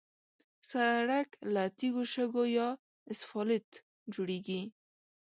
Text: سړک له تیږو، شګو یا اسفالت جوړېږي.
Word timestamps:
سړک 0.69 1.27
له 1.53 1.63
تیږو، 1.77 2.03
شګو 2.13 2.43
یا 2.57 2.69
اسفالت 3.13 3.69
جوړېږي. 4.13 4.61